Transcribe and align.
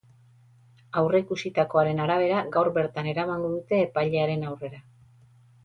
Aurreikusitakoaren 1.01 2.01
arabera, 2.07 2.41
gaur 2.57 2.71
bertan 2.79 3.13
eramango 3.13 3.55
dute 3.55 3.81
epailearen 3.85 4.51
aurrera. 4.53 4.85